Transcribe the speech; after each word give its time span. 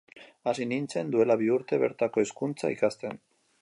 Hasi 0.51 0.65
nintzen, 0.71 1.11
duela 1.17 1.37
bi 1.43 1.53
urte, 1.59 1.81
bertako 1.87 2.25
hizkuntza 2.27 2.77
ikasten. 2.79 3.25